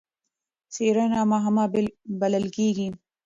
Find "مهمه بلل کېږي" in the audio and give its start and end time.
1.31-2.87